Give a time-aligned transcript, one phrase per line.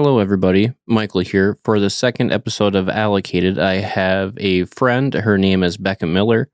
[0.00, 0.72] Hello, everybody.
[0.86, 1.58] Michael here.
[1.64, 5.12] For the second episode of Allocated, I have a friend.
[5.12, 6.48] Her name is Becca Miller.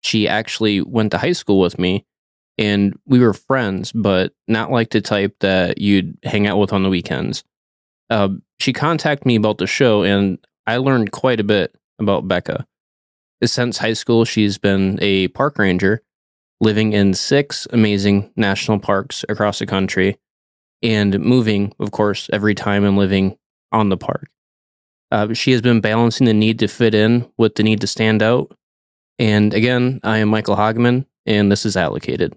[0.00, 2.04] She actually went to high school with me,
[2.58, 6.82] and we were friends, but not like the type that you'd hang out with on
[6.82, 7.44] the weekends.
[8.10, 12.66] Uh, she contacted me about the show, and I learned quite a bit about Becca.
[13.44, 16.02] Since high school, she's been a park ranger,
[16.60, 20.18] living in six amazing national parks across the country
[20.82, 23.36] and moving, of course, every time and living
[23.72, 24.28] on the park.
[25.10, 28.22] Uh, she has been balancing the need to fit in with the need to stand
[28.22, 28.52] out.
[29.18, 32.34] And again, I am Michael Hageman, and this is Allocated.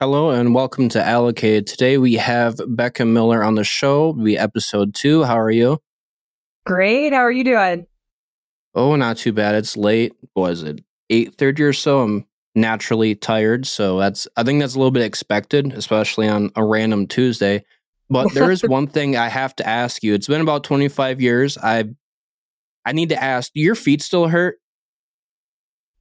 [0.00, 1.68] Hello and welcome to Allocated.
[1.68, 4.10] Today we have Becca Miller on the show.
[4.10, 5.22] We episode two.
[5.22, 5.78] How are you?
[6.66, 7.12] Great.
[7.12, 7.86] How are you doing?
[8.74, 9.54] Oh, not too bad.
[9.54, 10.14] It's late.
[10.34, 12.00] Was it eight thirty or so?
[12.00, 16.64] I'm naturally tired, so that's I think that's a little bit expected, especially on a
[16.64, 17.64] random Tuesday.
[18.10, 20.14] But there is one thing I have to ask you.
[20.14, 21.56] It's been about 25 years.
[21.58, 21.84] I
[22.84, 24.56] I need to ask, do your feet still hurt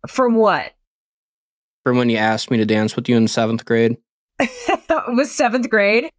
[0.07, 0.73] From what?
[1.83, 3.97] from when you asked me to dance with you in seventh grade?
[4.39, 6.09] it was seventh grade.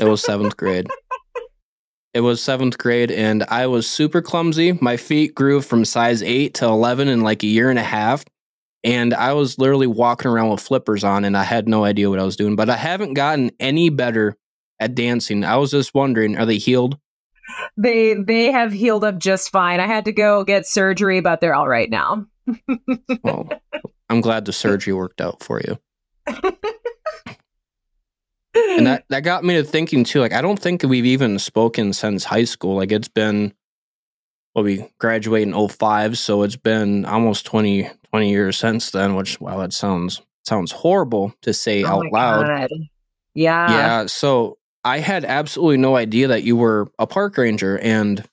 [0.00, 0.88] It was seventh grade.
[2.14, 4.72] It was seventh grade, and I was super clumsy.
[4.72, 8.24] My feet grew from size eight to 11 in like a year and a half.
[8.84, 12.18] And I was literally walking around with flippers on, and I had no idea what
[12.18, 12.56] I was doing.
[12.56, 14.36] But I haven't gotten any better
[14.80, 15.44] at dancing.
[15.44, 16.98] I was just wondering, are they healed?
[17.76, 19.80] They they have healed up just fine.
[19.80, 22.26] I had to go get surgery, but they're all right now.
[23.22, 23.48] Well,
[24.08, 25.78] I'm glad the surgery worked out for you.
[28.76, 30.20] And that, that got me to thinking too.
[30.20, 32.76] Like, I don't think we've even spoken since high school.
[32.76, 33.54] Like, it's been,
[34.54, 39.40] well, we graduated in 05, so it's been almost 20, 20 years since then, which,
[39.40, 42.46] wow, that sounds sounds horrible to say Oh out loud.
[42.46, 42.70] God.
[43.34, 43.70] Yeah.
[43.70, 44.06] Yeah.
[44.06, 47.78] So I had absolutely no idea that you were a park ranger.
[47.78, 48.24] And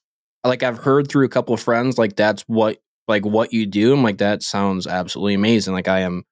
[0.43, 3.93] like, I've heard through a couple of friends, like, that's what, like, what you do.
[3.93, 5.73] I'm like, that sounds absolutely amazing.
[5.73, 6.23] Like, I am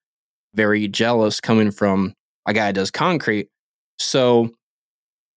[0.56, 2.14] very jealous coming from
[2.46, 3.50] a guy that does concrete.
[4.04, 4.52] So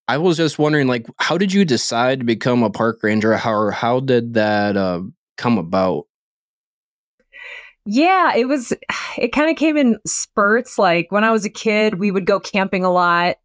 [0.08, 3.36] I was just wondering, like, how did you decide to become a park ranger?
[3.36, 5.02] How, how did that uh,
[5.36, 6.06] come about?
[7.86, 8.72] Yeah, it was
[9.18, 10.78] it kind of came in spurts.
[10.78, 13.36] Like when I was a kid, we would go camping a lot.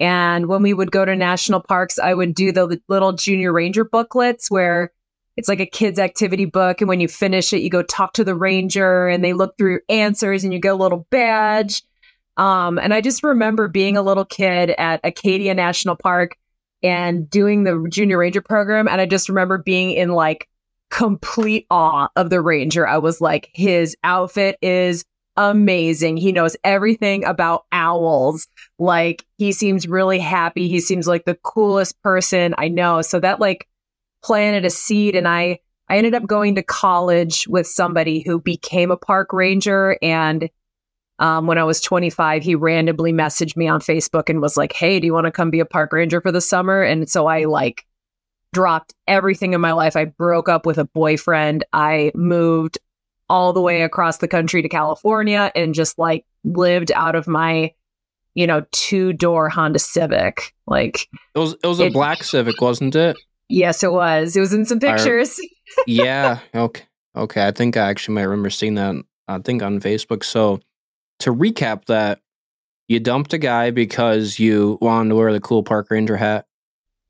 [0.00, 3.84] And when we would go to national parks, I would do the little junior ranger
[3.84, 4.92] booklets where
[5.36, 6.80] it's like a kid's activity book.
[6.80, 9.80] And when you finish it, you go talk to the ranger and they look through
[9.90, 11.82] answers and you get a little badge.
[12.40, 16.38] Um, and I just remember being a little kid at Acadia National Park
[16.82, 18.88] and doing the junior ranger program.
[18.88, 20.48] And I just remember being in like
[20.90, 22.88] complete awe of the ranger.
[22.88, 25.04] I was like, his outfit is
[25.36, 26.16] amazing.
[26.16, 28.48] He knows everything about owls.
[28.78, 30.66] Like, he seems really happy.
[30.66, 33.02] He seems like the coolest person I know.
[33.02, 33.68] So that like
[34.22, 35.58] planted a seed and I
[35.90, 40.48] I ended up going to college with somebody who became a park ranger and
[41.20, 44.98] um, when I was 25, he randomly messaged me on Facebook and was like, "Hey,
[44.98, 47.44] do you want to come be a park ranger for the summer?" And so I
[47.44, 47.86] like
[48.52, 49.94] dropped everything in my life.
[49.96, 51.64] I broke up with a boyfriend.
[51.72, 52.78] I moved
[53.28, 57.72] all the way across the country to California and just like lived out of my,
[58.34, 60.52] you know, two door Honda Civic.
[60.66, 61.06] Like,
[61.36, 63.16] It was, it was a It- black Civic, wasn't it?
[63.48, 64.34] yes, it was.
[64.36, 65.38] It was in some I- pictures.
[65.86, 66.38] yeah.
[66.54, 66.82] Okay.
[67.16, 67.46] Okay.
[67.46, 68.96] I think I actually might remember seeing that.
[69.28, 70.24] I think on Facebook.
[70.24, 70.58] So
[71.20, 72.20] to recap that,
[72.88, 76.46] you dumped a guy because you wanted to wear the cool park ranger hat.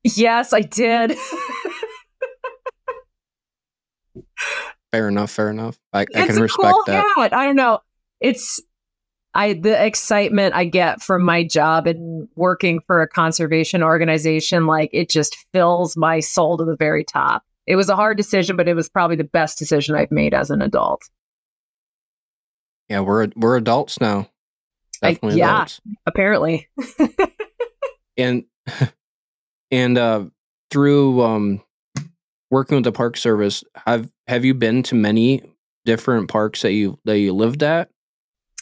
[0.03, 1.17] yes, I did.
[4.91, 5.31] Fair enough.
[5.31, 5.79] Fair enough.
[5.93, 7.05] I, I can respect cool that.
[7.15, 7.33] hat.
[7.33, 7.79] I don't know.
[8.19, 8.61] It's
[9.33, 14.89] I the excitement I get from my job and working for a conservation organization, like
[14.91, 17.43] it just fills my soul to the very top.
[17.65, 20.49] It was a hard decision, but it was probably the best decision I've made as
[20.49, 21.03] an adult.
[22.91, 24.27] Yeah, we're we're adults now.
[25.01, 25.55] I- yeah.
[25.55, 25.79] adults.
[26.05, 26.67] Apparently.
[28.17, 28.43] And
[29.71, 30.25] and uh
[30.69, 31.61] through um
[32.49, 35.41] working with the park service, have have you been to many
[35.85, 37.89] different parks that you that you lived at?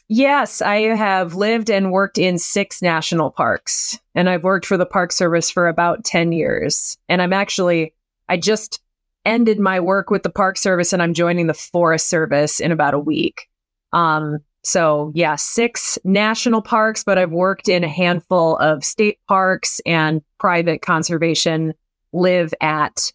[0.08, 4.86] Yes, I have lived and worked in six national parks, and I've worked for the
[4.86, 6.98] Park Service for about 10 years.
[7.08, 7.94] And I'm actually,
[8.28, 8.81] I just
[9.24, 12.96] ended my work with the Park Service and I'm joining the Forest Service in about
[12.96, 13.50] a week.
[13.94, 19.80] Um, so, yeah, six national parks, but I've worked in a handful of state parks
[19.86, 21.74] and private conservation
[22.12, 23.12] live at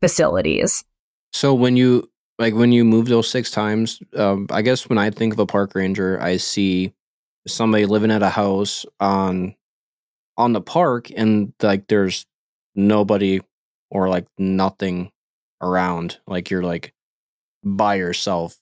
[0.00, 0.84] facilities.
[1.32, 5.10] So when you like when you move those six times, um, I guess when I
[5.10, 6.94] think of a park ranger, I see
[7.46, 9.54] somebody living at a house on
[10.36, 12.24] on the park and like there's
[12.74, 13.40] nobody
[13.90, 15.10] or like nothing
[15.60, 16.94] around like you're like
[17.64, 18.56] by yourself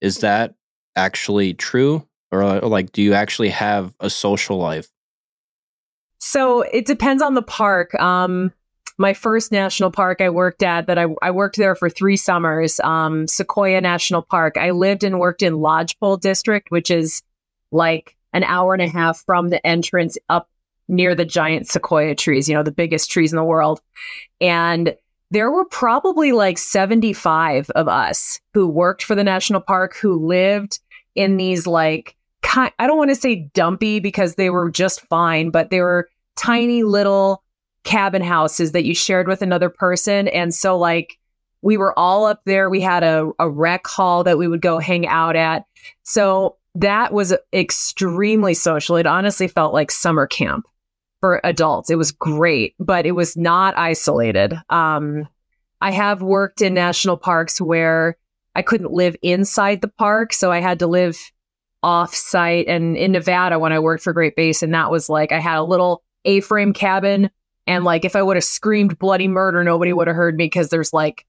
[0.00, 0.54] is that
[0.96, 4.88] actually true or uh, like do you actually have a social life
[6.18, 8.52] so it depends on the park um
[8.98, 12.78] my first national park I worked at that I, I worked there for three summers,
[12.80, 14.56] um, Sequoia National Park.
[14.56, 17.22] I lived and worked in Lodgepole District, which is
[17.70, 20.48] like an hour and a half from the entrance up
[20.88, 23.80] near the giant sequoia trees, you know, the biggest trees in the world.
[24.40, 24.94] And
[25.30, 30.80] there were probably like 75 of us who worked for the national park who lived
[31.14, 32.16] in these like
[32.54, 36.82] I don't want to say dumpy because they were just fine, but they were tiny
[36.82, 37.42] little
[37.84, 40.28] cabin houses that you shared with another person.
[40.28, 41.18] And so like
[41.62, 42.68] we were all up there.
[42.68, 45.64] We had a, a rec hall that we would go hang out at.
[46.02, 48.96] So that was extremely social.
[48.96, 50.66] It honestly felt like summer camp
[51.20, 51.90] for adults.
[51.90, 54.54] It was great, but it was not isolated.
[54.70, 55.28] Um,
[55.80, 58.16] I have worked in national parks where
[58.54, 61.18] I couldn't live inside the park, so I had to live
[61.82, 62.68] off site.
[62.68, 65.58] And in Nevada, when I worked for Great Basin, And that was like I had
[65.58, 67.30] a little A frame cabin.
[67.66, 70.68] And like if I would have screamed bloody murder, nobody would have heard me because
[70.68, 71.26] there's like,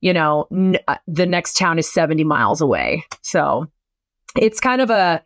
[0.00, 3.04] you know, n- uh, the next town is 70 miles away.
[3.22, 3.70] So
[4.36, 5.24] it's kind of a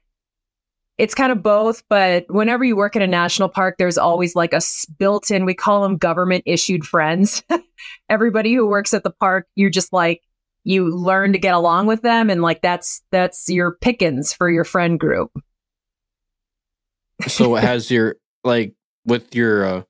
[0.98, 4.54] it's kind of both, but whenever you work in a national park, there's always like
[4.54, 4.62] a
[4.98, 7.42] built in, we call them government issued friends.
[8.08, 10.22] Everybody who works at the park, you're just like,
[10.66, 12.28] you learn to get along with them.
[12.28, 15.30] And like, that's, that's your pickings for your friend group.
[17.28, 18.74] so has your, like,
[19.04, 19.82] with your, uh,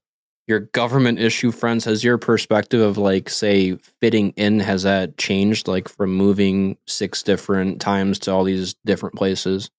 [0.47, 5.67] your government issue friends, has your perspective of like, say, fitting in, has that changed
[5.67, 9.71] like from moving six different times to all these different places?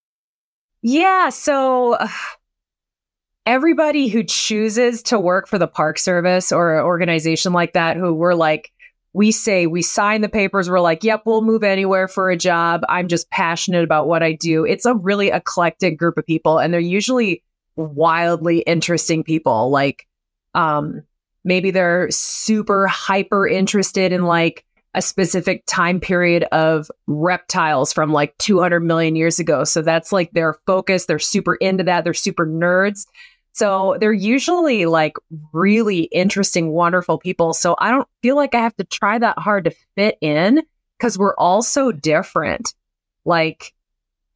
[0.82, 1.30] Yeah.
[1.30, 2.08] So uh,
[3.46, 8.16] everybody who chooses to work for the Park Service or an organization like that, who
[8.16, 8.72] we're like,
[9.18, 12.84] we say we sign the papers, we're like, yep, we'll move anywhere for a job.
[12.88, 14.64] I'm just passionate about what I do.
[14.64, 17.42] It's a really eclectic group of people, and they're usually
[17.76, 19.72] wildly interesting people.
[19.72, 20.06] Like,
[20.54, 21.02] um,
[21.44, 28.38] maybe they're super hyper interested in like a specific time period of reptiles from like
[28.38, 29.64] 200 million years ago.
[29.64, 31.08] So that's like their focus.
[31.08, 32.04] They're super into that.
[32.04, 33.08] They're super nerds.
[33.58, 35.18] So they're usually like
[35.52, 37.56] really interesting, wonderful people.
[37.56, 40.62] So I don't feel like I have to try that hard to fit in
[40.96, 42.76] because we're all so different.
[43.26, 43.74] Like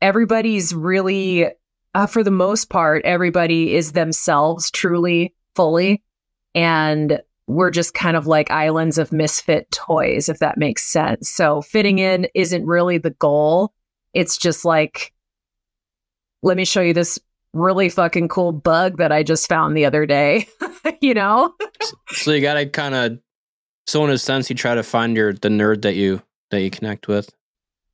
[0.02, 1.52] everybody's really,
[1.94, 6.02] uh, for the most part, everybody is themselves truly, fully.
[6.56, 11.30] And we're just kind of like islands of misfit toys, if that makes sense.
[11.30, 13.72] So fitting in isn't really the goal.
[14.16, 15.14] It's just like,
[16.42, 17.20] let me show you this
[17.54, 20.48] really fucking cool bug that I just found the other day,
[21.02, 21.54] you know?
[22.10, 23.20] so you got to kind of,
[23.88, 26.22] so in a sense, you try to find your, the nerd that you,
[26.52, 27.30] that you connect with.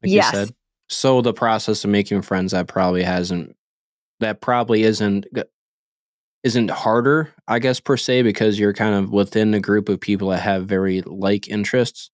[0.03, 0.31] Like yes.
[0.33, 0.55] you said.
[0.89, 3.55] So the process of making friends that probably hasn't,
[4.19, 5.25] that probably isn't
[6.43, 10.29] isn't harder, I guess per se, because you're kind of within a group of people
[10.29, 12.09] that have very like interests.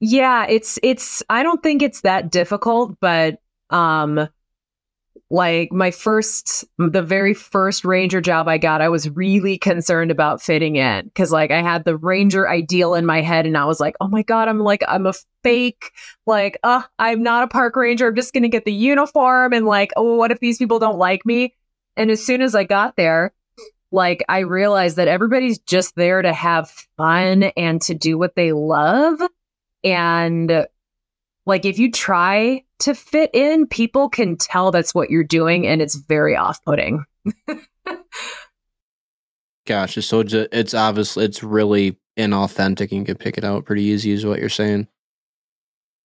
[0.00, 3.38] Yeah, it's it's I don't think it's that difficult, but
[3.68, 4.28] um
[5.30, 10.42] like my first the very first ranger job I got, I was really concerned about
[10.42, 13.78] fitting in cuz like I had the ranger ideal in my head and I was
[13.80, 15.92] like, "Oh my god, I'm like I'm a fake
[16.26, 18.08] like, uh, I'm not a park ranger.
[18.08, 21.24] I'm just to get the uniform and like, oh, what if these people don't like
[21.24, 21.54] me?"
[21.96, 23.32] And as soon as I got there,
[23.92, 28.52] like I realized that everybody's just there to have fun and to do what they
[28.52, 29.20] love.
[29.84, 30.66] And
[31.46, 35.80] like if you try to fit in, people can tell that's what you're doing and
[35.80, 37.04] it's very off-putting.
[39.66, 40.02] Gotcha.
[40.02, 44.26] So it's obviously it's really inauthentic and you can pick it out pretty easy is
[44.26, 44.88] what you're saying.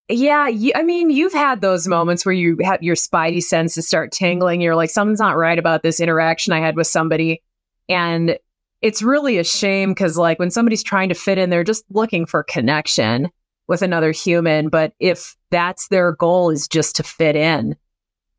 [0.07, 4.11] Yeah, you, I mean, you've had those moments where you have your spidey senses start
[4.11, 4.61] tingling.
[4.61, 7.41] You're like, something's not right about this interaction I had with somebody.
[7.89, 8.37] And
[8.83, 12.27] it's really a shame because, like, when somebody's trying to fit in, they're just looking
[12.27, 13.31] for connection
[13.67, 14.69] with another human.
[14.69, 17.75] But if that's their goal is just to fit in,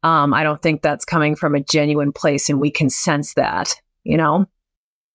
[0.03, 2.49] um, I don't think that's coming from a genuine place.
[2.49, 4.47] And we can sense that, you know?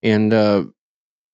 [0.03, 0.65] And uh,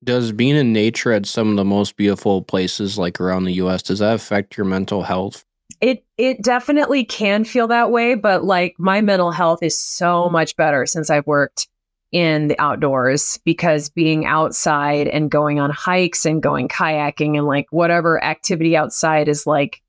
[0.03, 3.81] does being in nature at some of the most beautiful places like around the US
[3.81, 5.43] does that affect your mental health?
[5.81, 10.55] It it definitely can feel that way, but like my mental health is so much
[10.55, 11.67] better since I've worked
[12.11, 17.67] in the outdoors because being outside and going on hikes and going kayaking and like
[17.71, 19.81] whatever activity outside is like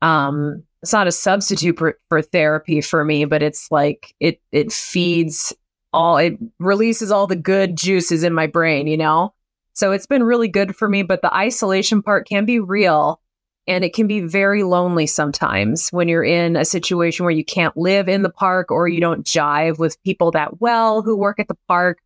[0.00, 4.72] um it's not a substitute for, for therapy for me, but it's like it it
[4.72, 5.52] feeds
[5.92, 9.34] all it releases all the good juices in my brain, you know?
[9.72, 13.20] So it's been really good for me, but the isolation part can be real
[13.66, 17.76] and it can be very lonely sometimes when you're in a situation where you can't
[17.76, 21.48] live in the park or you don't jive with people that well who work at
[21.48, 21.98] the park.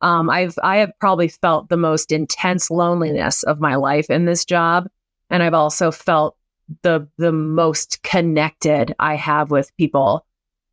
[0.00, 4.44] Um, I've I have probably felt the most intense loneliness of my life in this
[4.44, 4.88] job,
[5.30, 6.36] and I've also felt
[6.82, 10.26] the the most connected I have with people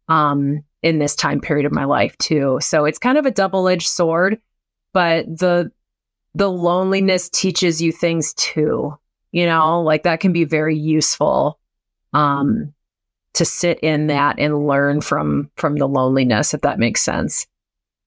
[0.09, 2.57] um, in this time period of my life too.
[2.61, 4.41] So it's kind of a double edged sword,
[4.93, 5.71] but the
[6.33, 8.97] the loneliness teaches you things too.
[9.31, 11.59] You know, like that can be very useful
[12.13, 12.73] um,
[13.33, 17.47] to sit in that and learn from from the loneliness, if that makes sense.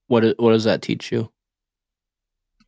[0.09, 1.31] What what does that teach you?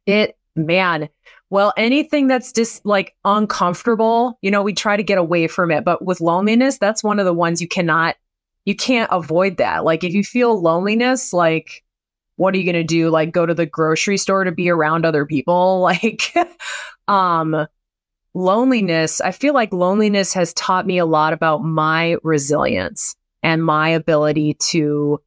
[0.07, 1.09] It man,
[1.51, 5.85] well, anything that's just like uncomfortable, you know, we try to get away from it.
[5.85, 8.17] But with loneliness, that's one of the ones you cannot,
[8.65, 9.85] you can't avoid that.
[9.85, 11.85] Like if you feel loneliness, like,
[12.37, 13.11] what are you going to do?
[13.11, 15.81] Like go to the grocery store to be around other people?
[15.83, 16.35] Like,
[17.07, 17.67] um,
[18.37, 23.89] loneliness, I feel like loneliness has taught me a lot about my resilience and my
[23.89, 25.23] ability to,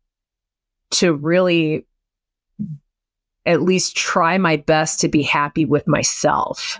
[0.91, 1.87] to really
[3.47, 6.79] at least try my best to be happy with myself,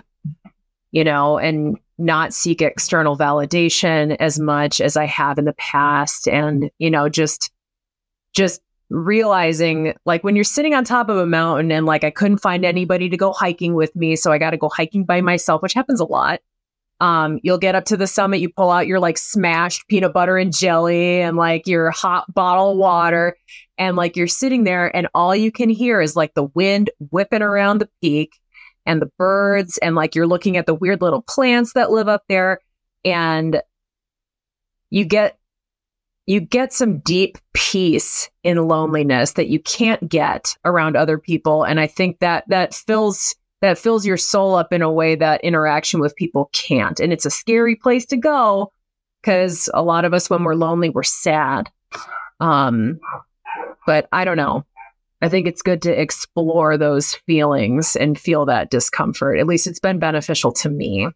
[0.92, 6.28] you know, and not seek external validation as much as I have in the past.
[6.28, 7.50] And, you know, just,
[8.34, 8.60] just
[8.90, 12.64] realizing like when you're sitting on top of a mountain and like I couldn't find
[12.64, 14.16] anybody to go hiking with me.
[14.16, 16.40] So I got to go hiking by myself, which happens a lot.
[17.00, 20.36] Um, you'll get up to the summit, you pull out your like smashed peanut butter
[20.36, 23.36] and jelly and like your hot bottle of water.
[23.78, 27.40] And like you're sitting there and all you can hear is like the wind whipping
[27.40, 28.32] around the peak
[28.84, 29.78] and the birds.
[29.78, 32.60] And like you're looking at the weird little plants that live up there.
[33.02, 33.62] And
[34.90, 35.38] you get,
[36.30, 41.64] you get some deep peace in loneliness that you can't get around other people.
[41.64, 45.42] And I think that that fills that fills your soul up in a way that
[45.42, 47.00] interaction with people can't.
[47.00, 48.72] And it's a scary place to go
[49.20, 51.68] because a lot of us, when we're lonely, we're sad.
[52.38, 53.00] Um,
[53.84, 54.64] but I don't know.
[55.20, 59.40] I think it's good to explore those feelings and feel that discomfort.
[59.40, 61.08] At least it's been beneficial to me.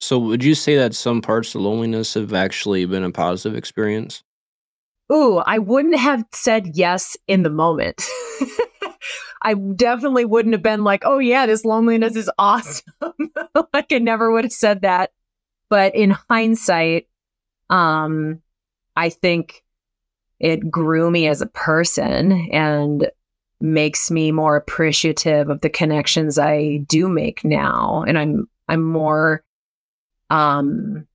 [0.00, 4.22] So, would you say that some parts of loneliness have actually been a positive experience?
[5.12, 8.04] Ooh, I wouldn't have said yes in the moment.
[9.42, 12.82] I definitely wouldn't have been like, oh, yeah, this loneliness is awesome.
[13.72, 15.12] like, I never would have said that.
[15.70, 17.08] But in hindsight,
[17.70, 18.42] um,
[18.96, 19.62] I think
[20.40, 23.10] it grew me as a person and
[23.60, 28.04] makes me more appreciative of the connections I do make now.
[28.06, 29.42] And I'm, I'm more,
[30.30, 31.06] um,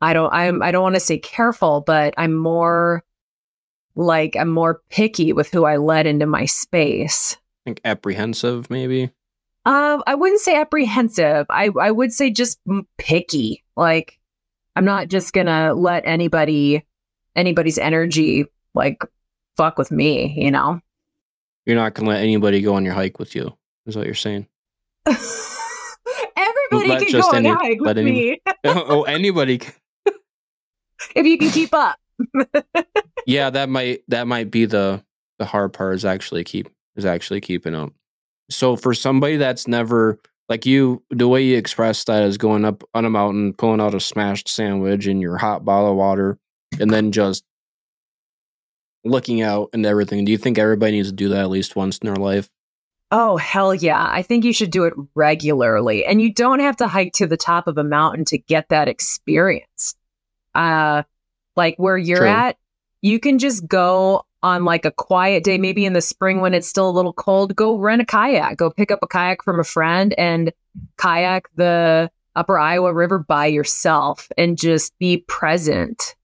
[0.00, 3.04] I don't, I'm, I don't want to say careful, but I'm more
[3.96, 7.34] like I'm more picky with who I let into my space.
[7.34, 9.10] I think apprehensive, maybe.
[9.64, 11.46] Um, I wouldn't say apprehensive.
[11.50, 12.60] I I would say just
[12.98, 13.64] picky.
[13.76, 14.18] Like
[14.76, 16.84] I'm not just gonna let anybody
[17.34, 19.02] anybody's energy like
[19.56, 20.34] fuck with me.
[20.36, 20.80] You know.
[21.64, 23.56] You're not gonna let anybody go on your hike with you.
[23.86, 24.46] Is what you're saying.
[26.72, 28.40] Everybody let can go on any, a hike with any, me.
[28.64, 29.60] Oh, oh, anybody.
[31.14, 31.98] if you can keep up
[33.26, 35.02] yeah, that might that might be the
[35.38, 37.92] the hard part is actually keep is actually keeping up.
[38.50, 40.18] So for somebody that's never
[40.48, 43.94] like you, the way you express that is going up on a mountain, pulling out
[43.94, 46.38] a smashed sandwich and your hot bottle of water,
[46.78, 47.44] and then just
[49.04, 50.24] looking out and everything.
[50.24, 52.48] Do you think everybody needs to do that at least once in their life?
[53.12, 54.04] Oh, hell yeah.
[54.10, 56.04] I think you should do it regularly.
[56.04, 58.88] And you don't have to hike to the top of a mountain to get that
[58.88, 59.94] experience.
[60.54, 61.04] Uh,
[61.54, 62.28] like where you're True.
[62.28, 62.56] at,
[63.02, 66.68] you can just go on like a quiet day, maybe in the spring when it's
[66.68, 69.64] still a little cold, go rent a kayak, go pick up a kayak from a
[69.64, 70.52] friend and
[70.96, 76.14] kayak the upper Iowa River by yourself and just be present.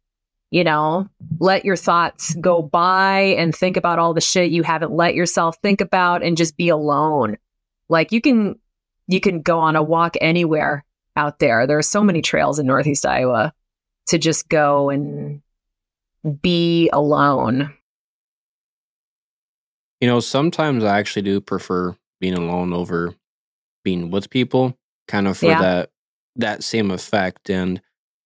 [0.52, 4.92] You know, let your thoughts go by and think about all the shit you haven't
[4.92, 7.38] let yourself think about and just be alone.
[7.88, 8.58] Like you can,
[9.08, 10.84] you can go on a walk anywhere
[11.16, 11.66] out there.
[11.66, 13.54] There are so many trails in Northeast Iowa
[14.08, 15.40] to just go and
[16.42, 17.72] be alone.
[20.02, 23.14] You know, sometimes I actually do prefer being alone over
[23.84, 24.76] being with people,
[25.08, 25.62] kind of for yeah.
[25.62, 25.90] that
[26.36, 27.48] that same effect.
[27.48, 27.80] And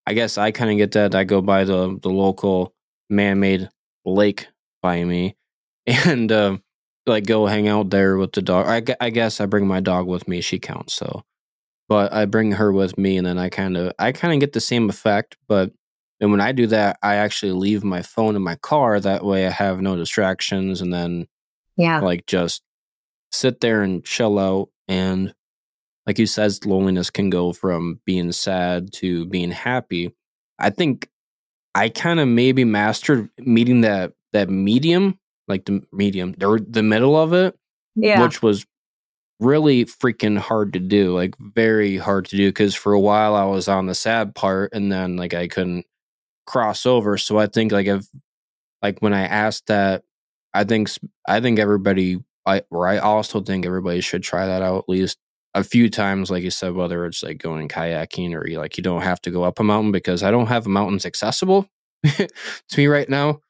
[0.07, 1.15] I guess I kind of get that.
[1.15, 2.75] I go by the the local
[3.11, 3.69] man made
[4.05, 4.49] lake
[4.83, 5.37] by me,
[5.87, 6.59] and uh,
[7.07, 8.67] like go hang out there with the dog.
[8.91, 10.41] I, I guess I bring my dog with me.
[10.41, 10.95] She counts.
[10.95, 11.23] So
[11.89, 14.53] but I bring her with me, and then I kind of I kind of get
[14.53, 15.37] the same effect.
[15.49, 15.73] But
[16.21, 18.99] and when I do that, I actually leave my phone in my car.
[19.01, 21.27] That way, I have no distractions, and then
[21.77, 22.01] Yeah.
[22.01, 22.63] like just
[23.33, 24.69] sit there and chill out.
[24.89, 25.35] And
[26.07, 30.15] like you said, loneliness can go from being sad to being happy.
[30.59, 31.09] I think
[31.75, 37.17] I kind of maybe mastered meeting that that medium, like the medium, or the middle
[37.17, 37.59] of it,
[37.95, 38.23] Yeah.
[38.23, 38.65] which was
[39.41, 42.49] really freaking hard to do, like very hard to do.
[42.49, 45.87] Because for a while I was on the sad part, and then like I couldn't
[46.47, 47.19] cross over.
[47.19, 48.07] So I think like if
[48.83, 50.05] like when I asked that,
[50.55, 50.89] I think
[51.29, 55.19] I think everybody, I or I also think everybody should try that out at least
[55.57, 56.31] a few times.
[56.31, 59.31] Like you said, whether it's like going kayaking or you like you don't have to
[59.31, 61.69] go up a mountain because I don't have mountains accessible
[62.05, 62.29] to
[62.77, 63.41] me right now.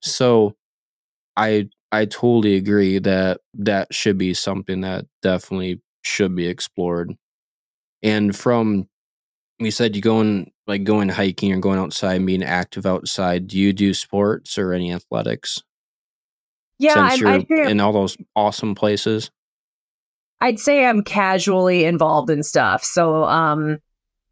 [0.00, 0.56] So
[1.36, 7.14] I I totally agree that that should be something that definitely should be explored.
[8.02, 8.88] And from
[9.58, 13.48] you said you going like going hiking or going outside, and being active outside.
[13.48, 15.62] Do you do sports or any athletics?
[16.78, 16.94] yeah.
[16.94, 19.30] since I'm, you're I feel, in all those awesome places.
[20.40, 22.84] I'd say I'm casually involved in stuff.
[22.84, 23.78] So, um,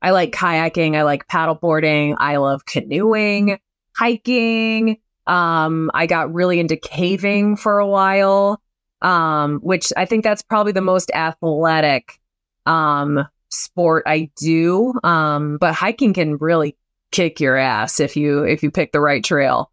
[0.05, 0.97] I like kayaking.
[0.97, 2.17] I like paddleboarding.
[2.19, 3.59] I love canoeing,
[3.97, 4.99] hiking.
[5.27, 8.61] Um, I got really into caving for a while,
[9.01, 12.21] um, which I think that's probably the most athletic,
[12.67, 14.93] um, sport I do.
[15.03, 16.77] Um, but hiking can really
[17.11, 19.71] kick your ass if you, if you pick the right trail.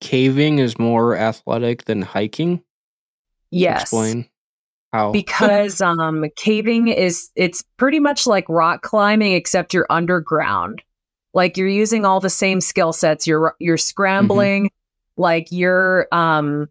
[0.00, 2.64] Caving is more athletic than hiking.
[3.52, 3.82] Yes.
[3.82, 4.28] Explain
[4.94, 5.10] how.
[5.10, 10.82] because um caving is it's pretty much like rock climbing except you're underground.
[11.32, 13.26] Like you're using all the same skill sets.
[13.26, 14.70] You're you're scrambling.
[15.16, 16.68] Like you're um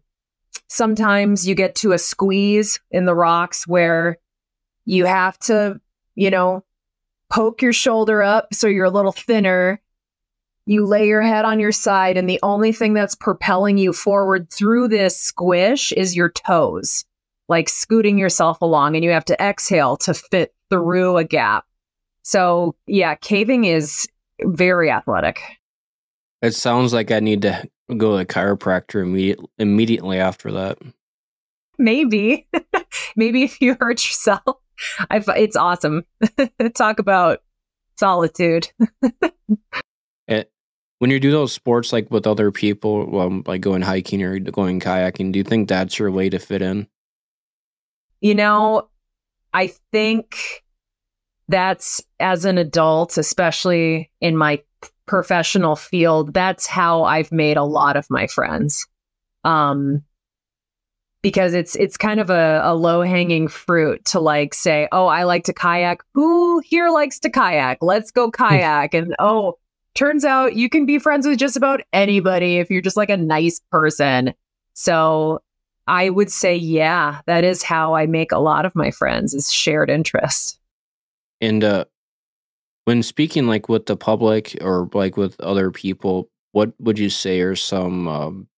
[0.68, 4.16] sometimes you get to a squeeze in the rocks where
[4.86, 5.78] you have to
[6.14, 6.64] you know
[7.30, 9.82] poke your shoulder up so you're a little thinner.
[10.64, 14.50] You lay your head on your side and the only thing that's propelling you forward
[14.50, 17.04] through this squish is your toes
[17.48, 21.64] like scooting yourself along and you have to exhale to fit through a gap.
[22.22, 24.06] So, yeah, caving is
[24.42, 25.40] very athletic.
[26.42, 30.78] it sounds like I need to go to a chiropractor immediate, immediately after that.
[31.78, 32.46] Maybe,
[33.16, 34.56] maybe if you hurt yourself,
[35.10, 36.04] I, fi- it's awesome.
[36.74, 37.42] Talk about
[37.96, 38.72] solitude.
[40.26, 40.50] It,
[40.98, 44.80] when you do those sports like with other people, um, like going hiking or going
[44.80, 46.86] kayaking, do you think that's your way to fit in?
[48.24, 48.88] You know,
[49.52, 50.64] I think
[51.46, 54.62] that's as an adult, especially in my
[55.04, 58.86] professional field, that's how I've made a lot of my friends.
[59.44, 60.04] Um,
[61.20, 65.24] because it's it's kind of a, a low hanging fruit to like say, oh, I
[65.24, 66.02] like to kayak.
[66.14, 67.82] Who here likes to kayak?
[67.82, 68.94] Let's go kayak.
[68.94, 69.58] and oh,
[69.94, 73.18] turns out you can be friends with just about anybody if you're just like a
[73.18, 74.32] nice person.
[74.72, 75.42] So
[75.86, 79.52] I would say, yeah, that is how I make a lot of my friends is
[79.52, 80.58] shared interest.
[81.40, 81.84] And uh,
[82.84, 87.40] when speaking like with the public or like with other people, what would you say
[87.40, 88.48] are some um,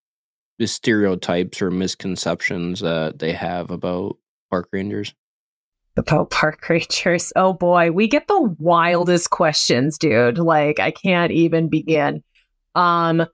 [0.65, 4.17] stereotypes or misconceptions that they have about
[4.51, 5.15] park rangers?
[5.97, 7.33] About park rangers.
[7.37, 10.39] Oh boy, we get the wildest questions, dude.
[10.39, 12.23] Like I can't even begin.
[12.75, 13.27] Um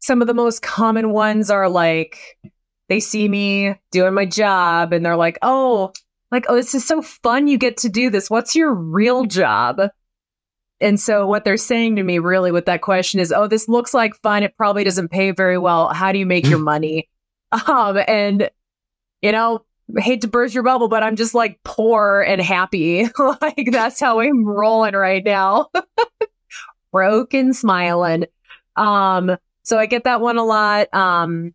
[0.00, 2.38] some of the most common ones are like
[2.88, 5.92] they see me doing my job and they're like, "Oh,
[6.30, 8.30] like oh this is so fun you get to do this.
[8.30, 9.80] What's your real job?"
[10.80, 13.94] And so what they're saying to me really with that question is, "Oh, this looks
[13.94, 14.42] like fun.
[14.42, 15.88] It probably doesn't pay very well.
[15.92, 17.08] How do you make your money?"
[17.52, 18.50] Um and
[19.22, 19.64] you know,
[19.96, 23.08] I hate to burst your bubble, but I'm just like poor and happy.
[23.18, 25.68] like that's how I'm rolling right now.
[26.92, 28.26] Broken smiling.
[28.76, 30.92] Um, so I get that one a lot.
[30.94, 31.54] Um,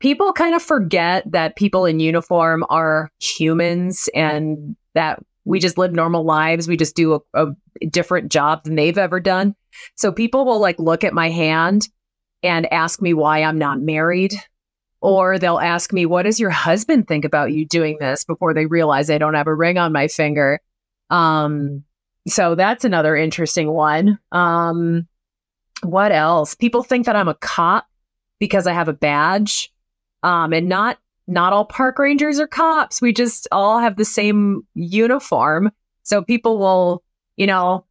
[0.00, 5.92] people kind of forget that people in uniform are humans and that we just live
[5.92, 6.68] normal lives.
[6.68, 9.54] We just do a, a different job than they've ever done.
[9.94, 11.88] So people will like look at my hand
[12.42, 14.34] and ask me why I'm not married
[15.00, 18.66] or they'll ask me, what does your husband think about you doing this before they
[18.66, 20.60] realize I don't have a ring on my finger?
[21.10, 21.84] Um,
[22.26, 24.18] so that's another interesting one.
[24.32, 25.06] Um,
[25.82, 26.54] what else?
[26.54, 27.86] People think that I'm a cop
[28.38, 29.72] because I have a badge.
[30.22, 33.00] Um, and not, not all park rangers are cops.
[33.00, 35.70] We just all have the same uniform.
[36.02, 37.02] So people will,
[37.36, 37.84] you know,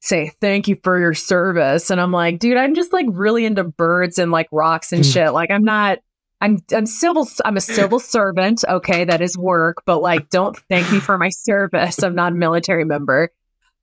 [0.00, 1.90] say thank you for your service.
[1.90, 5.32] And I'm like, dude, I'm just like really into birds and like rocks and shit.
[5.32, 5.98] Like I'm not
[6.40, 8.64] I'm I'm civil I'm a civil servant.
[8.68, 12.02] Okay, that is work, but like don't thank me for my service.
[12.02, 13.30] I'm not a military member.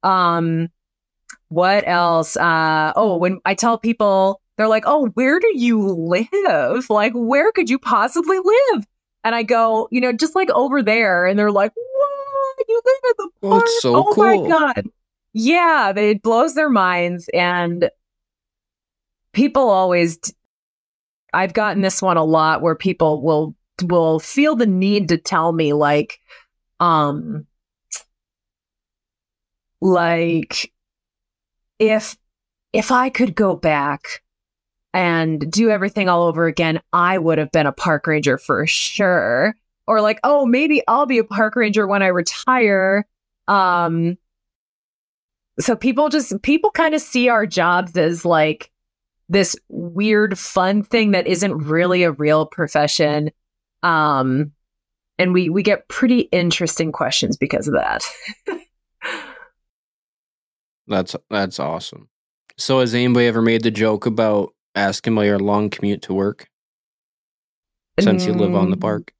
[0.03, 0.69] Um
[1.49, 2.37] what else?
[2.37, 6.89] Uh oh, when I tell people they're like, "Oh, where do you live?
[6.89, 8.85] Like where could you possibly live?"
[9.23, 12.65] And I go, "You know, just like over there." And they're like, "What?
[12.67, 13.63] You live in the park?
[13.65, 14.23] That's so oh cool.
[14.23, 14.89] my god."
[15.33, 17.89] Yeah, they- it blows their minds and
[19.33, 20.17] people always
[21.33, 25.51] I've gotten this one a lot where people will will feel the need to tell
[25.51, 26.19] me like
[26.79, 27.45] um
[29.81, 30.71] like
[31.79, 32.15] if
[32.71, 34.23] if I could go back
[34.95, 39.55] and do everything all over again, I would have been a park ranger for sure.
[39.85, 43.05] Or like, oh, maybe I'll be a park ranger when I retire.
[43.47, 44.17] Um
[45.59, 48.71] so people just people kind of see our jobs as like
[49.29, 53.31] this weird fun thing that isn't really a real profession
[53.81, 54.51] um
[55.17, 58.03] and we we get pretty interesting questions because of that
[60.87, 62.09] That's that's awesome.
[62.57, 66.49] So has anybody ever made the joke about asking about your long commute to work
[67.99, 69.11] since you live on the Mm, park?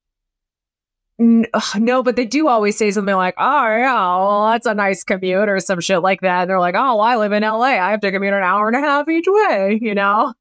[1.80, 5.48] no but they do always say something like oh yeah well that's a nice commute
[5.48, 7.92] or some shit like that and they're like oh well, i live in la i
[7.92, 10.34] have to commute an hour and a half each way you know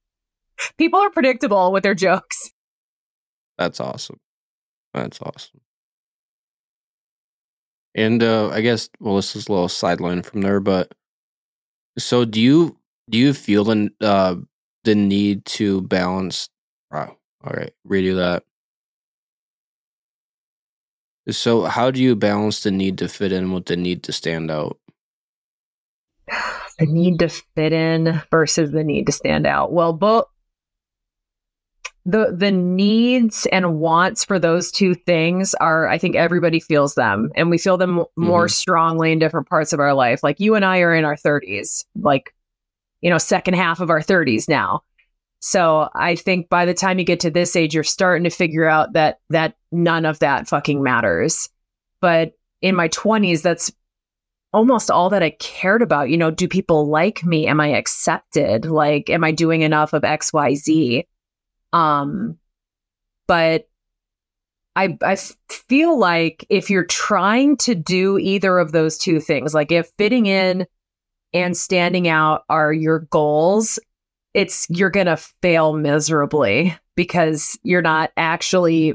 [0.77, 2.50] people are predictable with their jokes
[3.57, 4.18] That's awesome.
[4.94, 5.61] That's awesome.
[7.94, 10.92] And uh I guess well this is a little sideline from there, but
[11.98, 12.77] so do you
[13.09, 14.35] do you feel the uh
[14.85, 16.49] the need to balance
[16.90, 18.44] wow, all right, redo that.
[21.31, 24.51] So how do you balance the need to fit in with the need to stand
[24.51, 24.79] out?
[26.79, 29.73] the need to fit in versus the need to stand out.
[29.73, 30.27] Well, both
[32.07, 37.31] the the needs and wants for those two things are I think everybody feels them
[37.35, 38.51] and we feel them m- more mm-hmm.
[38.51, 40.23] strongly in different parts of our life.
[40.23, 42.35] Like you and I are in our 30s, like
[43.05, 44.83] you know, second half of our 30s now.
[45.38, 48.67] So I think by the time you get to this age you're starting to figure
[48.67, 51.51] out that that none of that fucking matters.
[52.01, 53.71] But in my 20s that's
[54.55, 56.09] almost all that I cared about.
[56.09, 57.47] You know, do people like me?
[57.47, 58.64] Am I accepted?
[58.64, 61.07] Like, am I doing enough of XYZ?
[61.73, 62.38] Um,
[63.27, 63.69] but
[64.77, 65.17] I
[65.51, 70.27] feel like if you're trying to do either of those two things, like if fitting
[70.27, 70.67] in
[71.35, 73.79] and standing out are your goals,
[74.33, 78.94] it's you're gonna fail miserably because you're not actually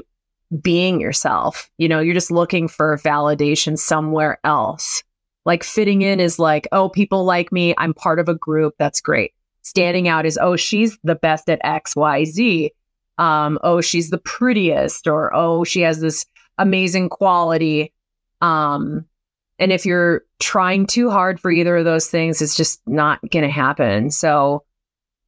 [0.60, 1.70] being yourself.
[1.78, 5.04] You know, you're just looking for validation somewhere else.
[5.44, 7.74] Like fitting in is like, oh, people like me.
[7.78, 8.74] I'm part of a group.
[8.78, 9.32] That's great.
[9.62, 12.72] Standing out is, oh, she's the best at X, Y, Z.
[13.18, 16.26] Um, oh, she's the prettiest, or oh, she has this
[16.58, 17.92] amazing quality.
[18.40, 19.04] Um,
[19.58, 23.44] and if you're trying too hard for either of those things, is just not going
[23.44, 24.10] to happen.
[24.10, 24.64] So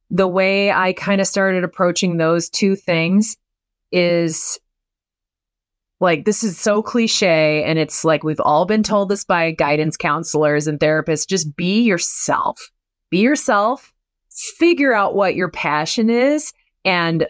[0.09, 3.37] the way I kind of started approaching those two things
[3.91, 4.59] is
[5.99, 9.95] like this is so cliche and it's like we've all been told this by guidance
[9.95, 12.69] counselors and therapists just be yourself
[13.09, 13.93] be yourself
[14.57, 16.51] figure out what your passion is
[16.83, 17.27] and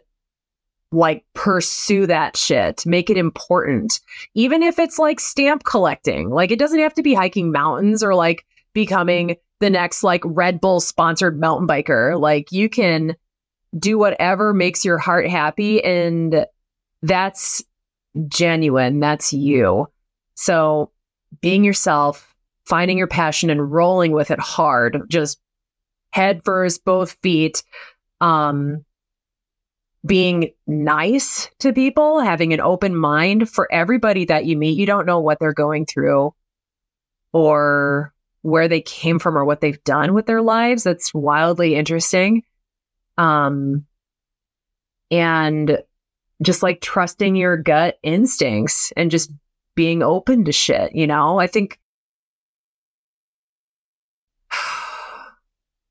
[0.94, 4.00] like pursue that shit make it important
[4.34, 8.14] even if it's like stamp collecting like it doesn't have to be hiking mountains or
[8.16, 13.16] like becoming the next like red bull sponsored mountain biker like you can
[13.78, 16.46] do whatever makes your heart happy and
[17.02, 17.64] that's
[18.28, 19.00] genuine.
[19.00, 19.88] That's you.
[20.36, 20.92] So
[21.42, 25.40] being yourself, finding your passion and rolling with it hard, just
[26.12, 27.64] head first, both feet.
[28.22, 28.86] Um,
[30.06, 34.78] being nice to people, having an open mind for everybody that you meet.
[34.78, 36.34] You don't know what they're going through
[37.32, 40.84] or where they came from or what they've done with their lives.
[40.84, 42.44] That's wildly interesting.
[43.18, 43.86] Um,
[45.10, 45.80] and
[46.42, 49.32] just like trusting your gut instincts and just
[49.76, 51.40] being open to shit, you know?
[51.40, 51.80] I think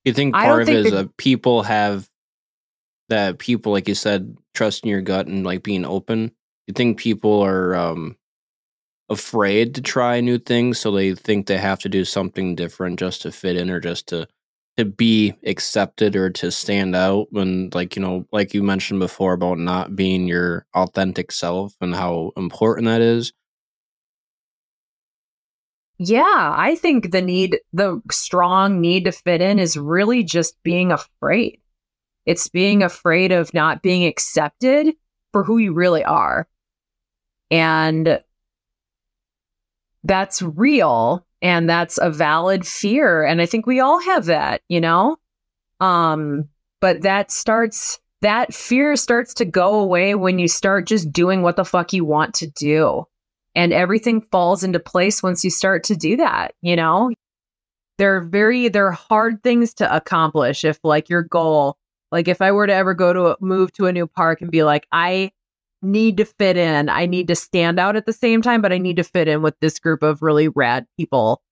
[0.05, 2.09] You think part of think it is that- that people have
[3.13, 6.33] that people, like you said, trusting your gut and like being open.
[6.67, 8.17] You think people are um
[9.11, 13.23] afraid to try new things, so they think they have to do something different just
[13.23, 14.27] to fit in or just to
[14.79, 19.35] to be accepted or to stand out when like you know like you mentioned before
[19.35, 23.35] about not being your authentic self and how important that is
[26.05, 30.91] yeah, I think the need, the strong need to fit in is really just being
[30.91, 31.62] afraid.
[32.27, 34.95] It's being afraid of not being accepted
[35.33, 36.47] for who you really are.
[37.51, 38.21] And
[40.05, 44.81] that's real and that's a valid fear and I think we all have that, you
[44.81, 45.17] know?
[45.81, 46.49] Um
[46.81, 51.57] but that starts that fear starts to go away when you start just doing what
[51.57, 53.05] the fuck you want to do.
[53.55, 57.13] And everything falls into place once you start to do that, you know?
[57.99, 61.77] They're very they're hard things to accomplish if like your goal
[62.13, 64.51] like if I were to ever go to a, move to a new park and
[64.51, 65.33] be like I
[65.83, 66.89] need to fit in.
[66.89, 69.43] I need to stand out at the same time, but I need to fit in
[69.43, 71.43] with this group of really rad people.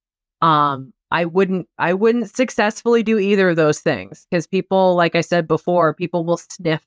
[0.40, 5.20] Um, I wouldn't I wouldn't successfully do either of those things because people, like I
[5.22, 6.86] said before, people will sniff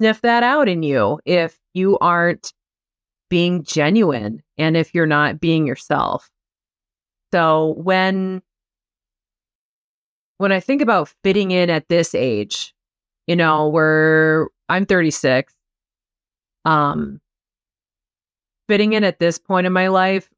[0.00, 2.52] sniff that out in you if you aren't
[3.28, 6.30] being genuine and if you're not being yourself.
[7.32, 8.42] So when
[10.38, 12.72] when I think about fitting in at this age,
[13.28, 15.54] you know, where I'm 36
[16.64, 17.20] um,
[18.68, 20.28] fitting in at this point in my life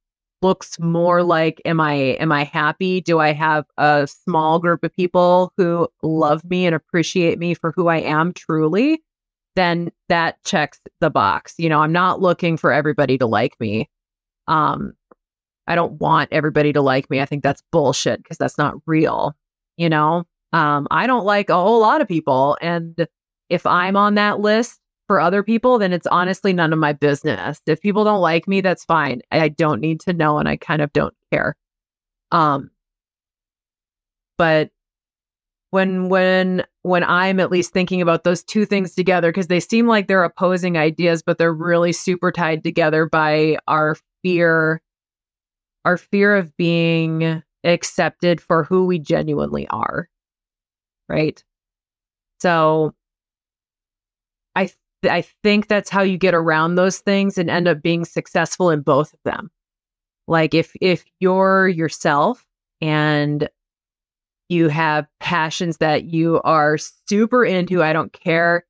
[0.42, 3.00] looks more like am i am i happy?
[3.00, 7.72] Do i have a small group of people who love me and appreciate me for
[7.72, 9.02] who i am truly?
[9.56, 11.54] Then that checks the box.
[11.58, 13.90] You know i'm not looking for everybody to like me.
[14.48, 14.94] Um
[15.66, 17.20] i don't want everybody to like me.
[17.20, 19.36] I think that's bullshit because that's not real
[19.76, 23.06] you know um i don't like a whole lot of people and
[23.48, 27.60] if i'm on that list for other people, then it's honestly none of my business.
[27.66, 29.22] If people don't like me, that's fine.
[29.32, 31.56] I don't need to know and I kind of don't care.
[32.30, 32.70] Um
[34.38, 34.70] but
[35.70, 39.88] when when when I'm at least thinking about those two things together because they seem
[39.88, 44.80] like they're opposing ideas but they're really super tied together by our fear
[45.84, 50.08] our fear of being accepted for who we genuinely are.
[51.10, 51.42] Right?
[52.40, 52.94] So
[54.56, 54.70] I
[55.08, 58.82] I think that's how you get around those things and end up being successful in
[58.82, 59.50] both of them.
[60.28, 62.46] Like if if you're yourself
[62.80, 63.48] and
[64.48, 68.64] you have passions that you are super into, I don't care.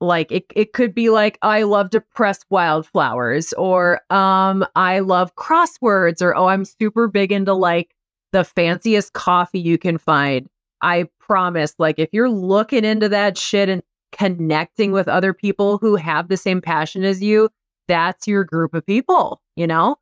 [0.00, 5.34] Like it it could be like I love to press wildflowers or um I love
[5.36, 7.94] crosswords or oh I'm super big into like
[8.32, 10.48] the fanciest coffee you can find.
[10.82, 15.96] I promise like if you're looking into that shit and connecting with other people who
[15.96, 17.48] have the same passion as you,
[17.88, 19.96] that's your group of people, you know?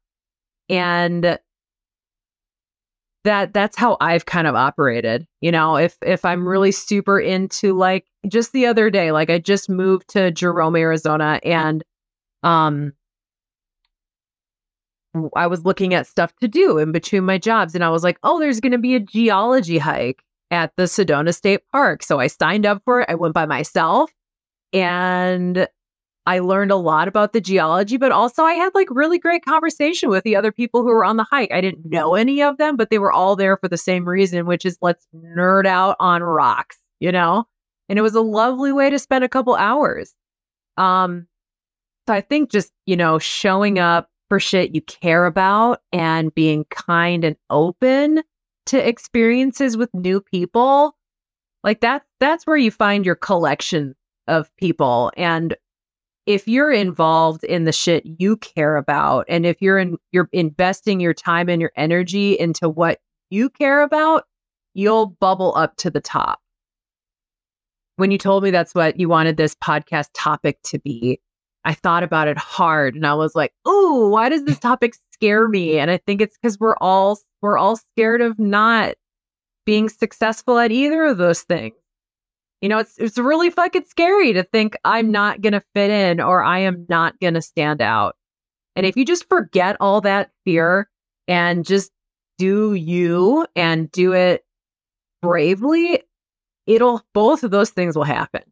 [0.69, 1.39] And
[3.25, 5.27] that that's how I've kind of operated.
[5.41, 9.39] You know, if if I'm really super into like just the other day, like I
[9.39, 11.83] just moved to Jerome, Arizona and
[12.43, 12.93] um
[15.37, 18.19] I was looking at stuff to do in between my jobs and I was like,
[18.23, 20.23] "Oh, there's going to be a geology hike."
[20.55, 22.03] At the Sedona State Park.
[22.03, 23.11] So I signed up for it.
[23.11, 24.11] I went by myself
[24.73, 25.69] and
[26.27, 30.09] I learned a lot about the geology, but also I had like really great conversation
[30.09, 31.53] with the other people who were on the hike.
[31.53, 34.47] I didn't know any of them, but they were all there for the same reason,
[34.47, 37.45] which is let's nerd out on rocks, you know?
[37.89, 40.15] And it was a lovely way to spend a couple hours.
[40.79, 41.27] Um,
[42.07, 46.65] so I think just, you know, showing up for shit you care about and being
[46.71, 48.23] kind and open
[48.67, 50.97] to experiences with new people,
[51.63, 53.95] like that that's where you find your collection
[54.27, 55.57] of people and
[56.27, 61.01] if you're involved in the shit you care about and if you're in you're investing
[61.01, 63.01] your time and your energy into what
[63.31, 64.25] you care about,
[64.75, 66.41] you'll bubble up to the top.
[67.97, 71.21] When you told me that's what you wanted this podcast topic to be,
[71.65, 75.49] I thought about it hard and I was like, "Oh, why does this topic scare
[75.49, 78.95] me?" And I think it's cuz we're all we're all scared of not
[79.67, 81.75] being successful at either of those things.
[82.61, 86.43] You know, it's it's really fucking scary to think I'm not to fit in or
[86.43, 88.17] I am not to stand out.
[88.77, 90.89] And if you just forget all that fear
[91.29, 91.93] and just
[92.39, 94.45] do you and do it
[95.23, 96.03] bravely,
[96.67, 98.43] it'll both of those things will happen.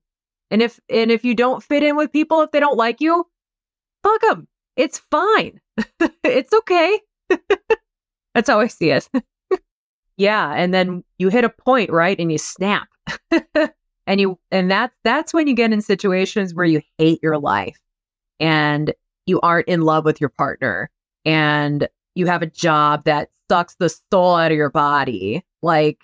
[0.50, 3.26] And if and if you don't fit in with people if they don't like you,
[4.02, 4.46] fuck them.
[4.76, 5.60] It's fine.
[6.24, 7.00] it's okay.
[8.34, 9.08] That's how I see it.
[10.16, 12.18] yeah, and then you hit a point, right?
[12.18, 12.88] And you snap.
[14.06, 17.78] and you and that's that's when you get in situations where you hate your life
[18.40, 18.94] and
[19.26, 20.90] you aren't in love with your partner
[21.24, 25.44] and you have a job that sucks the soul out of your body.
[25.62, 25.98] Like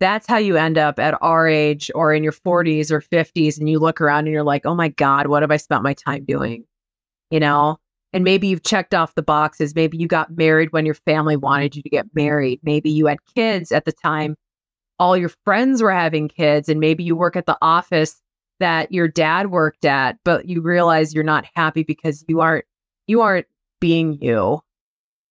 [0.00, 3.68] that's how you end up at our age or in your 40s or 50s and
[3.68, 6.24] you look around and you're like, "Oh my god, what have I spent my time
[6.24, 6.64] doing?"
[7.30, 7.78] You know?
[8.16, 9.74] And maybe you've checked off the boxes.
[9.74, 12.60] Maybe you got married when your family wanted you to get married.
[12.62, 14.36] Maybe you had kids at the time.
[14.98, 18.22] All your friends were having kids, and maybe you work at the office
[18.58, 22.64] that your dad worked at, but you realize you're not happy because you aren't
[23.06, 23.48] you aren't
[23.82, 24.62] being you.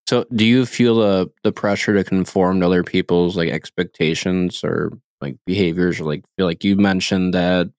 [0.08, 4.92] So, do you feel the the pressure to conform to other people's like expectations or
[5.22, 6.00] like behaviors?
[6.00, 7.72] Or like feel like you mentioned that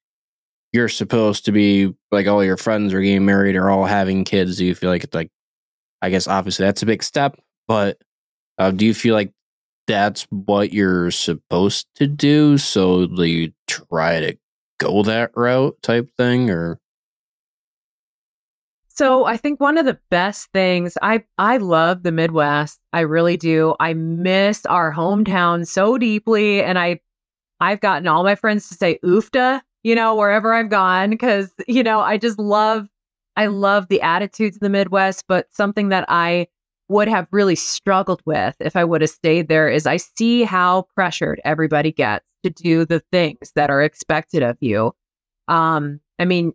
[0.76, 4.58] you're supposed to be like all your friends are getting married or all having kids.
[4.58, 5.30] Do you feel like it's like,
[6.02, 7.98] I guess obviously that's a big step, but
[8.58, 9.32] uh, do you feel like
[9.86, 12.58] that's what you're supposed to do?
[12.58, 14.36] So do you try to
[14.78, 16.78] go that route type thing or?
[18.88, 22.80] So I think one of the best things I I love the Midwest.
[22.92, 23.74] I really do.
[23.80, 27.00] I miss our hometown so deeply and I
[27.60, 31.84] I've gotten all my friends to say oofta, you know, wherever I've gone cuz you
[31.84, 32.88] know, I just love
[33.36, 36.48] I love the attitudes of the Midwest, but something that I
[36.88, 40.88] would have really struggled with if I would have stayed there is I see how
[40.96, 44.92] pressured everybody gets to do the things that are expected of you.
[45.46, 46.52] Um, I mean,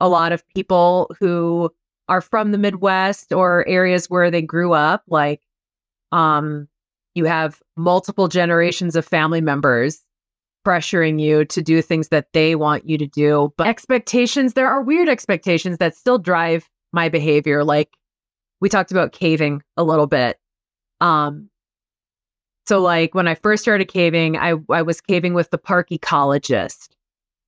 [0.00, 1.70] a lot of people who
[2.08, 5.42] are from the Midwest or areas where they grew up, like
[6.10, 6.68] um,
[7.14, 10.02] you have multiple generations of family members
[10.64, 13.52] pressuring you to do things that they want you to do.
[13.56, 17.64] But expectations, there are weird expectations that still drive my behavior.
[17.64, 17.90] Like
[18.60, 20.38] we talked about caving a little bit.
[21.00, 21.48] Um,
[22.66, 26.88] so like when I first started caving, I, I was caving with the park ecologist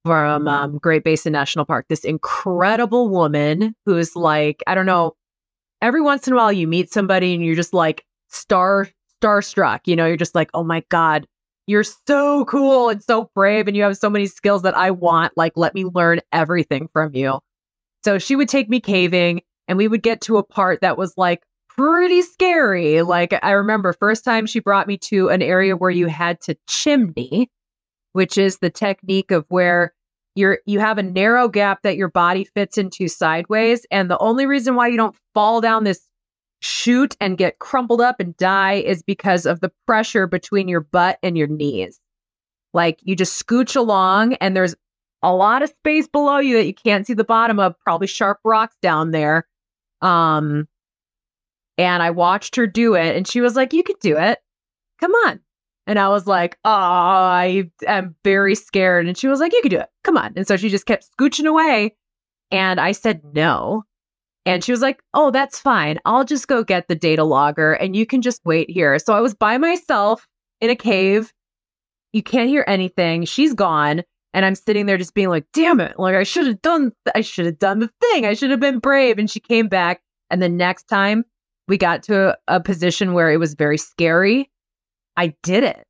[0.05, 5.15] from um, Great Basin National Park, this incredible woman who's like, I don't know,
[5.81, 8.89] every once in a while you meet somebody and you're just like star
[9.23, 11.27] starstruck, you know, you're just like, oh my God,
[11.67, 15.33] you're so cool and so brave and you have so many skills that I want.
[15.37, 17.41] Like, let me learn everything from you.
[18.05, 21.15] So she would take me caving and we would get to a part that was
[21.17, 23.03] like pretty scary.
[23.03, 26.57] Like I remember first time she brought me to an area where you had to
[26.69, 27.51] chimney,
[28.13, 29.95] which is the technique of where
[30.35, 34.47] you're you have a narrow gap that your body fits into sideways and the only
[34.47, 36.01] reason why you don't fall down this
[36.63, 41.19] chute and get crumpled up and die is because of the pressure between your butt
[41.23, 42.01] and your knees.
[42.73, 44.75] Like you just scooch along and there's
[45.23, 48.39] a lot of space below you that you can't see the bottom of, probably sharp
[48.45, 49.47] rocks down there.
[50.01, 50.69] Um
[51.79, 54.39] and I watched her do it and she was like, "You can do it.
[55.01, 55.41] Come on."
[55.87, 59.09] And I was like, oh, I am very scared.
[59.09, 59.89] And she was like, you can do it.
[60.05, 60.33] Come on.
[60.37, 61.97] And so she just kept scooching away.
[62.51, 63.85] And I said, no.
[64.45, 65.99] And she was like, oh, that's fine.
[66.05, 68.99] I'll just go get the data logger and you can just wait here.
[68.99, 70.27] So I was by myself
[70.61, 71.33] in a cave.
[72.13, 73.25] You can't hear anything.
[73.25, 74.03] She's gone.
[74.35, 75.99] And I'm sitting there just being like, damn it.
[75.99, 78.27] Like, I should have done, I should have done the thing.
[78.27, 79.19] I should have been brave.
[79.19, 80.03] And she came back.
[80.31, 81.25] And the next time
[81.69, 84.51] we got to a, a position where it was very scary
[85.17, 85.87] I did it.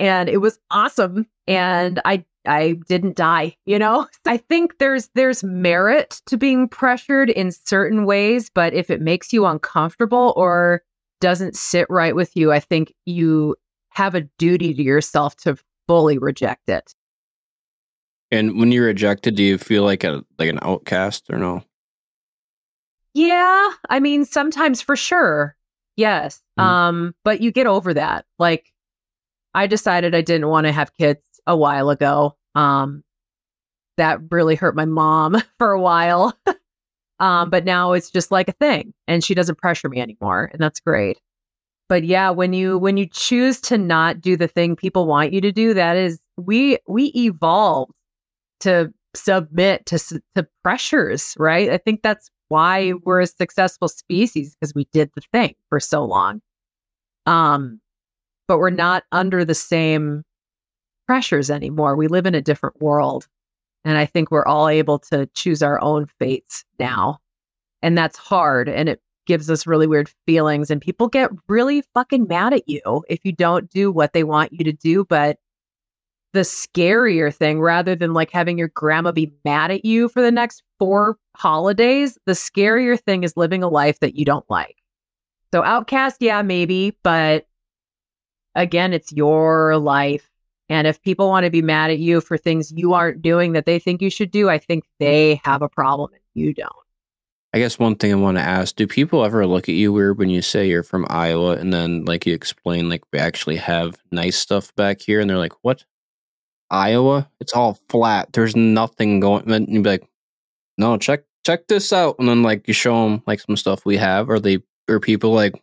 [0.00, 1.26] And it was awesome.
[1.46, 4.06] And I I didn't die, you know?
[4.26, 9.32] I think there's there's merit to being pressured in certain ways, but if it makes
[9.32, 10.82] you uncomfortable or
[11.20, 13.56] doesn't sit right with you, I think you
[13.90, 16.94] have a duty to yourself to fully reject it.
[18.30, 21.62] And when you reject it, do you feel like a like an outcast or no?
[23.14, 25.56] Yeah, I mean sometimes for sure.
[25.96, 26.40] Yes.
[26.58, 26.62] Mm.
[26.62, 28.26] Um, but you get over that.
[28.38, 28.72] Like
[29.54, 32.36] I decided I didn't want to have kids a while ago.
[32.58, 33.04] Um,
[33.98, 36.36] that really hurt my mom for a while.
[37.20, 40.60] um, but now it's just like a thing and she doesn't pressure me anymore and
[40.60, 41.18] that's great.
[41.88, 45.40] But yeah, when you when you choose to not do the thing people want you
[45.40, 47.92] to do, that is we we evolved
[48.60, 49.98] to submit to
[50.34, 51.70] to pressures, right?
[51.70, 56.04] I think that's why we're a successful species because we did the thing for so
[56.04, 56.42] long.
[57.24, 57.80] Um,
[58.48, 60.24] but we're not under the same
[61.08, 61.96] pressures anymore.
[61.96, 63.26] We live in a different world.
[63.84, 67.18] And I think we're all able to choose our own fates now.
[67.82, 68.68] And that's hard.
[68.68, 70.70] And it gives us really weird feelings.
[70.70, 74.52] And people get really fucking mad at you if you don't do what they want
[74.52, 75.04] you to do.
[75.04, 75.38] But
[76.34, 80.30] the scarier thing rather than like having your grandma be mad at you for the
[80.30, 82.18] next four holidays.
[82.26, 84.76] The scarier thing is living a life that you don't like.
[85.54, 87.46] So, outcast, yeah, maybe, but
[88.54, 90.28] again, it's your life.
[90.68, 93.66] And if people want to be mad at you for things you aren't doing that
[93.66, 96.72] they think you should do, I think they have a problem and you don't.
[97.54, 100.18] I guess one thing I want to ask do people ever look at you weird
[100.18, 103.96] when you say you're from Iowa and then, like, you explain, like, we actually have
[104.12, 105.20] nice stuff back here?
[105.20, 105.84] And they're like, what?
[106.70, 108.34] Iowa, it's all flat.
[108.34, 109.50] There's nothing going.
[109.50, 110.08] And you'd be like,
[110.76, 113.96] no, check check this out, and then like you show them like some stuff we
[113.96, 114.28] have.
[114.28, 114.58] Are they
[114.88, 115.54] are people like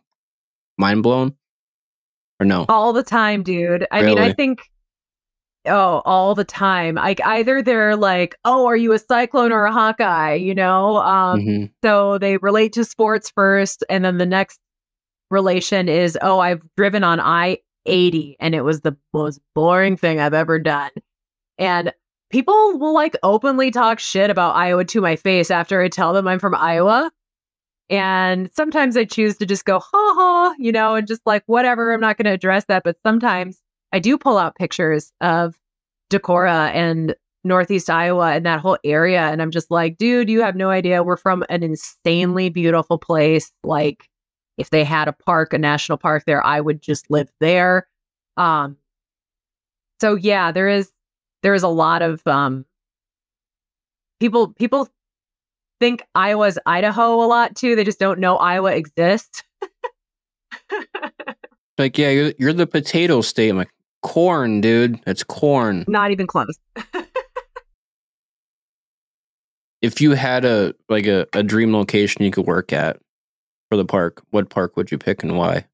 [0.76, 1.34] mind blown
[2.40, 2.66] or no?
[2.68, 3.86] All the time, dude.
[3.90, 4.20] I really?
[4.20, 4.60] mean, I think
[5.66, 6.96] Oh, all the time.
[6.96, 10.96] Like either they're like, "Oh, are you a Cyclone or a Hawkeye?" You know.
[10.98, 14.58] Um, hmm so they relate to sports first, and then the next
[15.30, 20.20] relation is, "Oh, I've driven on I eighty, and it was the most boring thing
[20.20, 20.90] I've ever done."
[21.58, 21.92] And
[22.30, 26.26] people will like openly talk shit about Iowa to my face after I tell them
[26.28, 27.10] I'm from Iowa.
[27.88, 31.92] And sometimes I choose to just go, ha ha, you know, and just like, whatever,
[31.92, 32.82] I'm not going to address that.
[32.82, 33.60] But sometimes
[33.96, 35.58] I do pull out pictures of
[36.10, 39.22] Decorah and Northeast Iowa and that whole area.
[39.22, 41.02] And I'm just like, dude, you have no idea.
[41.02, 43.50] We're from an insanely beautiful place.
[43.64, 44.06] Like,
[44.58, 47.88] if they had a park, a national park there, I would just live there.
[48.36, 48.76] Um,
[50.02, 50.90] so yeah, there is
[51.42, 52.66] there is a lot of um
[54.20, 54.90] people people
[55.80, 57.74] think Iowa's Idaho a lot too.
[57.74, 59.42] They just don't know Iowa exists.
[61.78, 63.50] Like, yeah, you're, you're the potato state.
[63.50, 63.70] I'm like,
[64.06, 65.00] corn, dude.
[65.04, 65.84] It's corn.
[65.88, 66.58] Not even close.
[69.82, 72.98] If you had a like a, a dream location you could work at
[73.68, 75.66] for the park, what park would you pick and why?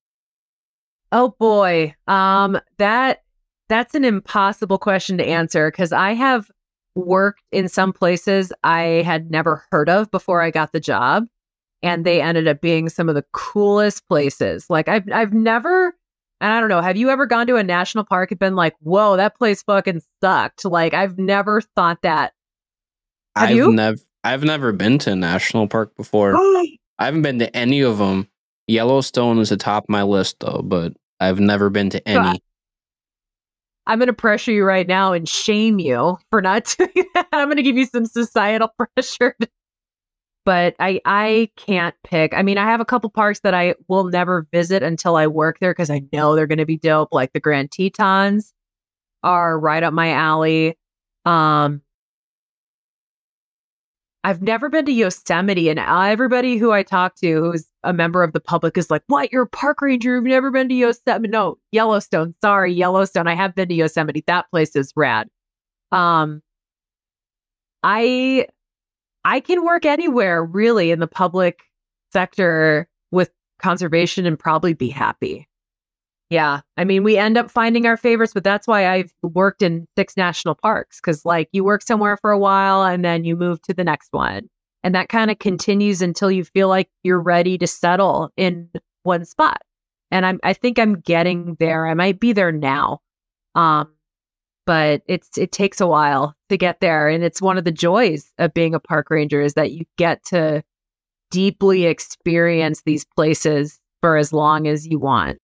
[1.13, 1.95] Oh boy.
[2.09, 3.23] Um that
[3.69, 6.51] that's an impossible question to answer cuz I have
[6.97, 11.27] worked in some places I had never heard of before I got the job
[11.83, 14.69] and they ended up being some of the coolest places.
[14.69, 15.95] Like I've I've never
[16.43, 18.75] and I don't know, have you ever gone to a national park and been like,
[18.81, 22.33] "Whoa, that place fucking sucked." Like I've never thought that.
[23.37, 23.73] Have I've you?
[23.73, 26.35] never I've never been to a national park before.
[26.99, 28.29] I haven't been to any of them.
[28.67, 32.43] Yellowstone is atop my list though, but I've never been to any.
[33.87, 37.29] I'm going to pressure you right now and shame you for not doing that.
[37.33, 39.37] I'm going to give you some societal pressure.
[40.45, 42.35] But I I can't pick.
[42.35, 45.61] I mean, I have a couple parks that I will never visit until I work
[45.61, 47.11] there because I know they're going to be dope.
[47.13, 48.53] Like the Grand Tetons
[49.23, 50.77] are right up my alley.
[51.25, 51.83] Um,
[54.25, 58.33] I've never been to Yosemite, and everybody who I talk to who's a member of
[58.33, 59.33] the public is like, "What?
[59.33, 60.15] You're a park ranger?
[60.17, 61.29] You've never been to Yosemite?
[61.29, 62.35] No, Yellowstone.
[62.41, 63.27] Sorry, Yellowstone.
[63.27, 64.25] I have been to Yosemite.
[64.27, 65.29] That place is rad."
[65.93, 66.43] Um,
[67.83, 68.47] I
[69.25, 71.63] I can work anywhere really in the public
[72.13, 75.49] sector with conservation and probably be happy.
[76.31, 76.63] Yeah.
[76.79, 80.17] I mean, we end up finding our favorites, but that's why I've worked in six
[80.17, 83.75] national parks because, like, you work somewhere for a while and then you move to
[83.75, 84.49] the next one.
[84.83, 88.71] And that kind of continues until you feel like you're ready to settle in
[89.03, 89.61] one spot.
[90.11, 91.87] And I'm, I think I'm getting there.
[91.87, 93.01] I might be there now.
[93.55, 93.93] Um,
[94.67, 97.09] but it's, it takes a while to get there.
[97.09, 100.25] And it's one of the joys of being a park ranger is that you get
[100.27, 100.63] to
[101.31, 105.39] deeply experience these places for as long as you want.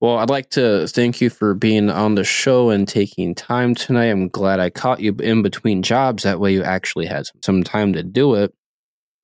[0.00, 4.06] Well, I'd like to thank you for being on the show and taking time tonight.
[4.06, 6.22] I'm glad I caught you in between jobs.
[6.22, 8.54] That way, you actually had some time to do it.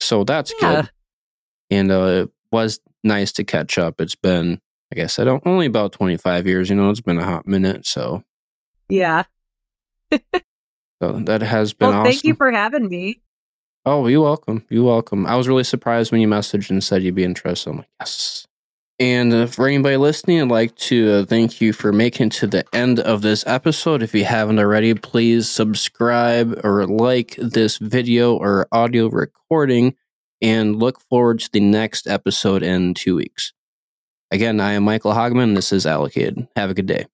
[0.00, 0.82] So that's Yeah.
[0.82, 0.90] good.
[1.70, 4.00] And uh, it was nice to catch up.
[4.00, 4.60] It's been,
[4.90, 6.70] I guess, I don't only about 25 years.
[6.70, 7.86] You know, it's been a hot minute.
[7.86, 8.22] So,
[8.88, 9.24] Yeah.
[10.12, 12.12] so that has been Well, awesome.
[12.12, 13.20] thank you for having me.
[13.84, 14.64] Oh, you're welcome.
[14.68, 15.26] You're welcome.
[15.26, 17.70] I was really surprised when you messaged and said you'd be interested.
[17.70, 18.46] I'm like, yes.
[19.00, 22.46] And uh, for anybody listening, I'd like to uh, thank you for making it to
[22.46, 24.00] the end of this episode.
[24.02, 29.96] If you haven't already, please subscribe or like this video or audio recording
[30.40, 33.52] and look forward to the next episode in two weeks.
[34.30, 35.56] Again, I am Michael Hageman.
[35.56, 36.46] This is Allocated.
[36.54, 37.06] Have a good day.